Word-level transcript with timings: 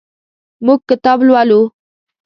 موږ 0.65 0.79
کتاب 0.89 1.17
لولو. 1.27 1.61